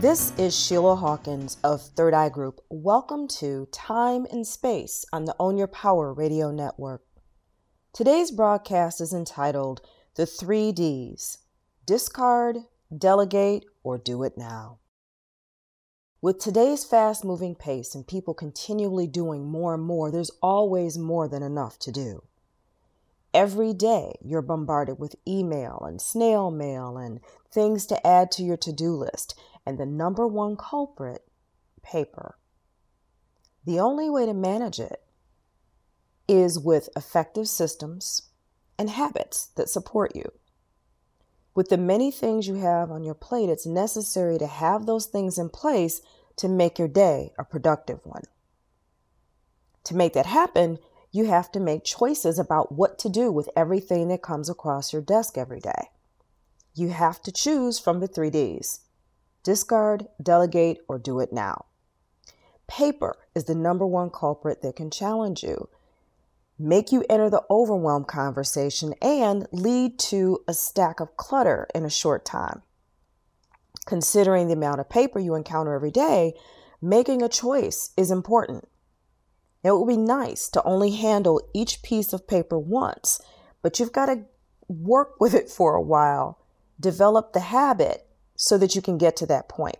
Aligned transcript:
This 0.00 0.32
is 0.38 0.56
Sheila 0.56 0.94
Hawkins 0.94 1.56
of 1.64 1.82
Third 1.82 2.14
Eye 2.14 2.28
Group. 2.28 2.60
Welcome 2.70 3.26
to 3.38 3.66
Time 3.72 4.28
and 4.30 4.46
Space 4.46 5.04
on 5.12 5.24
the 5.24 5.34
Own 5.40 5.58
Your 5.58 5.66
Power 5.66 6.12
Radio 6.12 6.52
Network. 6.52 7.02
Today's 7.92 8.30
broadcast 8.30 9.00
is 9.00 9.12
entitled 9.12 9.80
The 10.14 10.24
Three 10.24 10.70
Ds 10.70 11.38
Discard, 11.84 12.58
Delegate, 12.96 13.64
or 13.82 13.98
Do 13.98 14.22
It 14.22 14.38
Now. 14.38 14.78
With 16.22 16.38
today's 16.38 16.84
fast 16.84 17.24
moving 17.24 17.56
pace 17.56 17.96
and 17.96 18.06
people 18.06 18.34
continually 18.34 19.08
doing 19.08 19.50
more 19.50 19.74
and 19.74 19.82
more, 19.82 20.12
there's 20.12 20.30
always 20.40 20.96
more 20.96 21.26
than 21.26 21.42
enough 21.42 21.76
to 21.80 21.90
do. 21.90 22.22
Every 23.34 23.74
day, 23.74 24.14
you're 24.24 24.42
bombarded 24.42 25.00
with 25.00 25.16
email 25.26 25.82
and 25.84 26.00
snail 26.00 26.52
mail 26.52 26.96
and 26.96 27.18
things 27.52 27.84
to 27.86 28.06
add 28.06 28.30
to 28.32 28.44
your 28.44 28.56
to 28.58 28.72
do 28.72 28.92
list. 28.92 29.38
And 29.68 29.76
the 29.76 29.84
number 29.84 30.26
one 30.26 30.56
culprit, 30.56 31.28
paper. 31.82 32.38
The 33.66 33.78
only 33.78 34.08
way 34.08 34.24
to 34.24 34.32
manage 34.32 34.80
it 34.80 35.02
is 36.26 36.58
with 36.58 36.88
effective 36.96 37.50
systems 37.50 38.30
and 38.78 38.88
habits 38.88 39.48
that 39.56 39.68
support 39.68 40.16
you. 40.16 40.32
With 41.54 41.68
the 41.68 41.76
many 41.76 42.10
things 42.10 42.48
you 42.48 42.54
have 42.54 42.90
on 42.90 43.04
your 43.04 43.12
plate, 43.12 43.50
it's 43.50 43.66
necessary 43.66 44.38
to 44.38 44.46
have 44.46 44.86
those 44.86 45.04
things 45.04 45.36
in 45.36 45.50
place 45.50 46.00
to 46.36 46.48
make 46.48 46.78
your 46.78 46.88
day 46.88 47.34
a 47.38 47.44
productive 47.44 48.06
one. 48.06 48.24
To 49.84 49.94
make 49.94 50.14
that 50.14 50.24
happen, 50.24 50.78
you 51.12 51.26
have 51.26 51.52
to 51.52 51.60
make 51.60 51.84
choices 51.84 52.38
about 52.38 52.72
what 52.72 52.98
to 53.00 53.10
do 53.10 53.30
with 53.30 53.50
everything 53.54 54.08
that 54.08 54.22
comes 54.22 54.48
across 54.48 54.94
your 54.94 55.02
desk 55.02 55.36
every 55.36 55.60
day. 55.60 55.90
You 56.74 56.88
have 56.88 57.20
to 57.24 57.30
choose 57.30 57.78
from 57.78 58.00
the 58.00 58.08
three 58.08 58.30
Ds 58.30 58.80
discard, 59.42 60.06
delegate, 60.22 60.78
or 60.88 60.98
do 60.98 61.20
it 61.20 61.32
now. 61.32 61.66
Paper 62.66 63.16
is 63.34 63.44
the 63.44 63.54
number 63.54 63.86
one 63.86 64.10
culprit 64.10 64.62
that 64.62 64.76
can 64.76 64.90
challenge 64.90 65.42
you, 65.42 65.68
make 66.58 66.92
you 66.92 67.04
enter 67.08 67.30
the 67.30 67.44
overwhelm 67.50 68.04
conversation, 68.04 68.94
and 69.00 69.46
lead 69.52 69.98
to 69.98 70.40
a 70.46 70.52
stack 70.52 71.00
of 71.00 71.16
clutter 71.16 71.66
in 71.74 71.84
a 71.84 71.90
short 71.90 72.24
time. 72.24 72.62
Considering 73.86 74.48
the 74.48 74.54
amount 74.54 74.80
of 74.80 74.90
paper 74.90 75.18
you 75.18 75.34
encounter 75.34 75.72
every 75.72 75.90
day, 75.90 76.34
making 76.82 77.22
a 77.22 77.28
choice 77.28 77.92
is 77.96 78.10
important. 78.10 78.68
It 79.64 79.72
would 79.72 79.88
be 79.88 79.96
nice 79.96 80.48
to 80.50 80.62
only 80.64 80.90
handle 80.90 81.40
each 81.54 81.82
piece 81.82 82.12
of 82.12 82.28
paper 82.28 82.58
once, 82.58 83.20
but 83.62 83.80
you've 83.80 83.92
got 83.92 84.06
to 84.06 84.24
work 84.68 85.18
with 85.18 85.34
it 85.34 85.48
for 85.48 85.74
a 85.74 85.82
while, 85.82 86.38
develop 86.78 87.32
the 87.32 87.40
habit 87.40 88.07
so 88.40 88.56
that 88.56 88.76
you 88.76 88.80
can 88.80 88.96
get 88.96 89.16
to 89.16 89.26
that 89.26 89.48
point. 89.48 89.76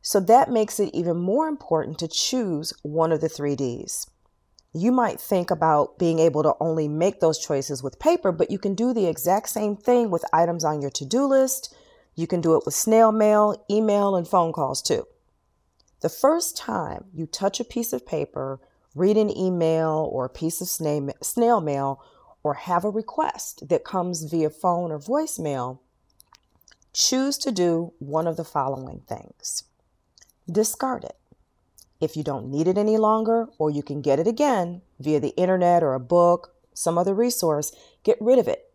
So 0.00 0.18
that 0.20 0.50
makes 0.50 0.80
it 0.80 0.94
even 0.94 1.18
more 1.18 1.46
important 1.46 1.98
to 1.98 2.08
choose 2.08 2.72
one 2.82 3.12
of 3.12 3.20
the 3.20 3.28
three 3.28 3.54
Ds. 3.54 4.08
You 4.72 4.90
might 4.92 5.20
think 5.20 5.50
about 5.50 5.98
being 5.98 6.18
able 6.18 6.42
to 6.42 6.54
only 6.58 6.88
make 6.88 7.20
those 7.20 7.38
choices 7.38 7.82
with 7.82 7.98
paper, 7.98 8.32
but 8.32 8.50
you 8.50 8.58
can 8.58 8.74
do 8.74 8.94
the 8.94 9.06
exact 9.06 9.50
same 9.50 9.76
thing 9.76 10.10
with 10.10 10.24
items 10.32 10.64
on 10.64 10.80
your 10.80 10.90
to 10.92 11.04
do 11.04 11.26
list. 11.26 11.74
You 12.14 12.26
can 12.26 12.40
do 12.40 12.56
it 12.56 12.62
with 12.64 12.74
snail 12.74 13.12
mail, 13.12 13.64
email, 13.70 14.16
and 14.16 14.26
phone 14.26 14.52
calls 14.52 14.80
too. 14.80 15.06
The 16.00 16.08
first 16.08 16.56
time 16.56 17.06
you 17.12 17.26
touch 17.26 17.60
a 17.60 17.64
piece 17.64 17.92
of 17.92 18.06
paper, 18.06 18.60
read 18.94 19.16
an 19.16 19.36
email 19.36 20.08
or 20.10 20.24
a 20.24 20.30
piece 20.30 20.60
of 20.62 20.68
snail 20.68 21.60
mail, 21.60 22.02
or 22.42 22.54
have 22.54 22.84
a 22.84 22.90
request 22.90 23.68
that 23.68 23.84
comes 23.84 24.22
via 24.24 24.50
phone 24.50 24.92
or 24.92 24.98
voicemail, 24.98 25.80
choose 26.96 27.36
to 27.36 27.52
do 27.52 27.92
one 27.98 28.26
of 28.26 28.38
the 28.38 28.44
following 28.44 29.02
things 29.06 29.64
discard 30.50 31.04
it. 31.04 31.16
If 32.00 32.16
you 32.16 32.22
don't 32.22 32.50
need 32.50 32.68
it 32.68 32.78
any 32.78 32.96
longer, 32.96 33.48
or 33.58 33.68
you 33.68 33.82
can 33.82 34.00
get 34.00 34.18
it 34.18 34.26
again 34.26 34.80
via 34.98 35.20
the 35.20 35.36
internet 35.36 35.82
or 35.82 35.92
a 35.92 36.00
book, 36.00 36.54
some 36.72 36.96
other 36.96 37.14
resource, 37.14 37.72
get 38.02 38.16
rid 38.20 38.38
of 38.38 38.48
it. 38.48 38.70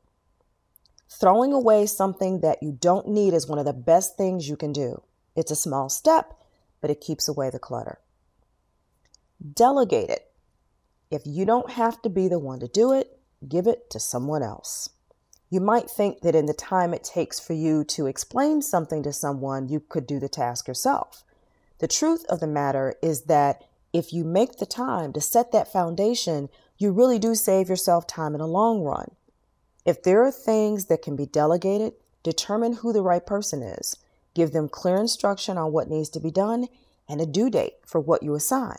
Throwing 1.10 1.54
away 1.54 1.86
something 1.86 2.42
that 2.42 2.62
you 2.62 2.72
don't 2.72 3.08
need 3.08 3.34
is 3.34 3.48
one 3.48 3.58
of 3.58 3.66
the 3.66 3.74
best 3.74 4.18
things 4.18 4.50
you 4.50 4.58
can 4.58 4.74
do. 4.74 5.02
It's 5.36 5.52
a 5.52 5.56
small 5.56 5.88
step, 5.90 6.34
but 6.82 6.92
it 6.92 7.02
keeps 7.02 7.28
away 7.28 7.50
the 7.50 7.60
clutter. 7.60 8.00
Delegate 9.54 10.10
it. 10.10 10.32
If 11.10 11.22
you 11.26 11.46
don't 11.46 11.72
have 11.72 12.02
to 12.02 12.10
be 12.10 12.28
the 12.28 12.40
one 12.40 12.60
to 12.60 12.68
do 12.68 12.92
it, 12.92 13.18
give 13.48 13.66
it 13.66 13.90
to 13.92 14.00
someone 14.00 14.44
else. 14.44 14.90
You 15.52 15.60
might 15.60 15.90
think 15.90 16.22
that 16.22 16.34
in 16.34 16.46
the 16.46 16.54
time 16.54 16.94
it 16.94 17.04
takes 17.04 17.38
for 17.38 17.52
you 17.52 17.84
to 17.84 18.08
explain 18.08 18.62
something 18.62 19.04
to 19.04 19.12
someone, 19.12 19.68
you 19.68 19.82
could 19.82 20.08
do 20.08 20.18
the 20.18 20.30
task 20.30 20.66
yourself. 20.66 21.26
The 21.80 21.90
truth 21.90 22.26
of 22.30 22.40
the 22.40 22.48
matter 22.48 22.96
is 23.02 23.24
that 23.24 23.66
if 23.92 24.14
you 24.14 24.24
make 24.24 24.58
the 24.58 24.66
time 24.66 25.12
to 25.12 25.20
set 25.20 25.52
that 25.52 25.70
foundation, 25.70 26.48
you 26.78 26.94
really 26.94 27.20
do 27.20 27.36
save 27.36 27.68
yourself 27.68 28.08
time 28.08 28.34
in 28.34 28.40
the 28.40 28.48
long 28.48 28.82
run. 28.82 29.12
If 29.86 30.04
there 30.04 30.24
are 30.24 30.32
things 30.32 30.86
that 30.86 31.02
can 31.02 31.18
be 31.18 31.26
delegated, 31.26 31.94
determine 32.24 32.74
who 32.74 32.94
the 32.94 33.02
right 33.02 33.26
person 33.26 33.62
is, 33.62 33.98
give 34.34 34.54
them 34.54 34.70
clear 34.70 34.96
instruction 34.96 35.58
on 35.58 35.74
what 35.74 35.90
needs 35.90 36.10
to 36.12 36.22
be 36.22 36.32
done, 36.32 36.70
and 37.10 37.20
a 37.20 37.26
due 37.26 37.50
date 37.50 37.74
for 37.86 38.00
what 38.00 38.24
you 38.24 38.36
assign. 38.36 38.78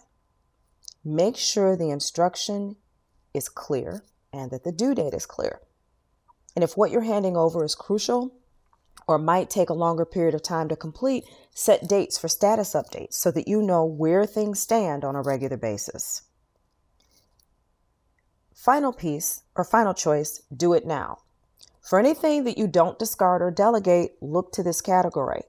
Make 1.05 1.37
sure 1.37 1.77
the 1.77 1.91
instruction 1.91 2.77
is 3.35 3.51
clear 3.51 4.05
and 4.33 4.51
that 4.51 4.65
the 4.65 4.73
due 4.73 4.95
date 4.95 5.13
is 5.13 5.27
clear. 5.27 5.61
And 6.55 6.63
if 6.63 6.77
what 6.77 6.91
you're 6.91 7.03
handing 7.03 7.37
over 7.37 7.65
is 7.65 7.75
crucial 7.75 8.33
or 9.09 9.19
might 9.19 9.51
take 9.51 9.71
a 9.71 9.75
longer 9.75 10.05
period 10.05 10.35
of 10.35 10.43
time 10.43 10.69
to 10.69 10.77
complete, 10.77 11.25
set 11.55 11.89
dates 11.89 12.19
for 12.19 12.29
status 12.29 12.75
updates 12.75 13.15
so 13.15 13.31
that 13.31 13.49
you 13.49 13.63
know 13.63 13.85
where 13.85 14.27
things 14.27 14.61
stand 14.61 15.05
on 15.05 15.17
a 15.17 15.23
regular 15.23 15.57
basis. 15.57 16.23
Final 18.55 18.93
piece 18.93 19.43
or 19.57 19.65
final 19.65 19.95
choice 19.95 20.43
do 20.55 20.73
it 20.73 20.87
now. 20.87 21.19
For 21.81 21.99
anything 21.99 22.45
that 22.45 22.57
you 22.57 22.69
don't 22.69 22.99
discard 22.99 23.43
or 23.43 23.51
delegate, 23.51 24.13
look 24.21 24.53
to 24.53 24.63
this 24.63 24.81
category. 24.81 25.43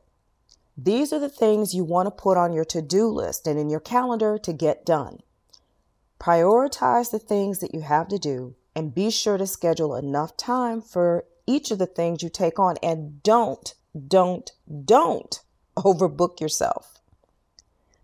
These 0.76 1.14
are 1.14 1.20
the 1.20 1.30
things 1.30 1.76
you 1.76 1.84
want 1.84 2.08
to 2.08 2.12
put 2.12 2.38
on 2.38 2.54
your 2.54 2.66
to 2.66 2.82
do 2.82 3.08
list 3.08 3.46
and 3.46 3.60
in 3.60 3.70
your 3.70 3.80
calendar 3.80 4.40
to 4.40 4.52
get 4.52 4.84
done. 4.84 5.20
Prioritize 6.20 7.12
the 7.12 7.20
things 7.20 7.60
that 7.60 7.74
you 7.74 7.82
have 7.82 8.08
to 8.08 8.18
do 8.18 8.56
and 8.76 8.96
be 8.96 9.10
sure 9.10 9.38
to 9.38 9.48
schedule 9.48 9.96
enough 9.96 10.36
time 10.38 10.82
for 10.82 11.26
each 11.46 11.72
of 11.72 11.80
the 11.80 11.86
things 11.86 12.24
you 12.24 12.30
take 12.30 12.58
on 12.58 12.76
and 12.82 13.22
don't, 13.24 13.76
don't, 14.08 14.52
don't 14.86 15.42
overbook 15.78 16.40
yourself. 16.40 17.00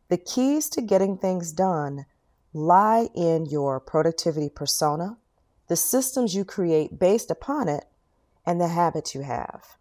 The 0.10 0.18
keys 0.18 0.70
to 0.70 0.82
getting 0.82 1.18
things 1.18 1.52
done 1.52 2.06
lie 2.54 3.10
in 3.16 3.46
your 3.46 3.80
productivity 3.80 4.50
persona, 4.50 5.18
the 5.68 5.76
systems 5.76 6.34
you 6.34 6.44
create 6.44 6.98
based 6.98 7.30
upon 7.30 7.68
it, 7.68 7.86
and 8.46 8.60
the 8.60 8.70
habits 8.70 9.14
you 9.14 9.22
have. 9.22 9.78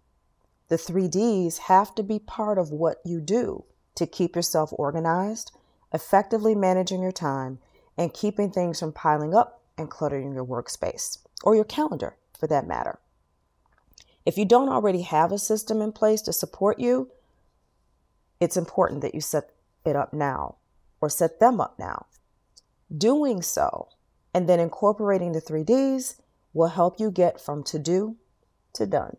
The 0.69 0.77
three 0.77 1.09
Ds 1.09 1.59
have 1.59 1.94
to 1.94 2.03
be 2.03 2.19
part 2.19 2.59
of 2.59 2.71
what 2.71 2.98
you 3.04 3.21
do 3.21 3.65
to 3.94 4.06
keep 4.06 4.37
yourself 4.37 4.71
organized, 4.75 5.50
effectively 5.94 6.54
managing 6.54 7.00
your 7.00 7.12
time, 7.12 7.59
and 7.97 8.12
keeping 8.12 8.50
things 8.50 8.81
from 8.81 8.93
piling 8.93 9.34
up 9.34 9.58
and 9.78 9.89
cluttering 9.89 10.34
your 10.34 10.44
workspace 10.44 11.19
or 11.43 11.55
your 11.55 11.65
calendar 11.65 12.16
for 12.39 12.47
that 12.49 12.66
matter. 12.66 12.99
If 14.27 14.37
you 14.37 14.44
don't 14.44 14.69
already 14.69 15.03
have 15.03 15.33
a 15.33 15.39
system 15.39 15.81
in 15.81 15.93
place 15.93 16.21
to 16.22 16.33
support 16.33 16.78
you, 16.78 17.11
it's 18.41 18.56
important 18.56 19.01
that 19.01 19.15
you 19.15 19.21
set 19.21 19.51
it 19.84 19.97
up 19.97 20.13
now 20.13 20.57
or 21.01 21.09
set 21.09 21.41
them 21.41 21.60
up 21.60 21.78
now. 21.78 22.07
Doing 22.95 23.41
so 23.42 23.89
and 24.34 24.48
then 24.48 24.60
incorporating 24.60 25.33
the 25.33 25.41
three 25.41 25.65
Ds 25.65 26.21
will 26.53 26.69
help 26.69 27.01
you 27.01 27.10
get 27.10 27.41
from 27.41 27.63
to 27.65 27.78
do 27.78 28.16
to 28.75 28.86
done. 28.86 29.16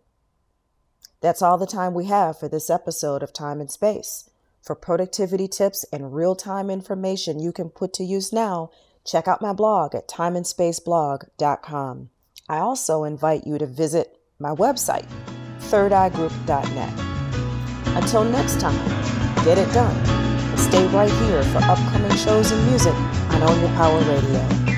That's 1.21 1.41
all 1.41 1.57
the 1.57 1.65
time 1.65 1.93
we 1.93 2.05
have 2.05 2.39
for 2.39 2.47
this 2.47 2.69
episode 2.69 3.23
of 3.23 3.33
Time 3.33 3.59
and 3.59 3.69
Space. 3.69 4.29
For 4.61 4.75
productivity 4.75 5.47
tips 5.47 5.85
and 5.91 6.13
real 6.13 6.35
time 6.35 6.69
information 6.69 7.39
you 7.39 7.51
can 7.51 7.69
put 7.69 7.93
to 7.93 8.03
use 8.03 8.31
now, 8.31 8.71
check 9.09 9.27
out 9.27 9.41
my 9.41 9.53
blog 9.53 9.95
at 9.95 10.07
timeandspaceblog.com. 10.07 12.09
I 12.47 12.57
also 12.57 13.03
invite 13.03 13.45
you 13.45 13.57
to 13.57 13.65
visit 13.65 14.17
my 14.39 14.51
website, 14.51 15.07
thirdeyegroup.net. 15.59 17.95
Until 17.95 18.23
next 18.23 18.59
time, 18.59 19.43
get 19.43 19.57
it 19.57 19.71
done 19.73 20.19
stay 20.69 20.85
right 20.87 21.09
here 21.09 21.41
for 21.43 21.57
upcoming 21.63 22.15
shows 22.17 22.51
and 22.51 22.63
music 22.67 22.93
on 22.93 23.41
Own 23.41 23.59
Your 23.59 23.69
Power 23.69 23.99
Radio. 24.01 24.68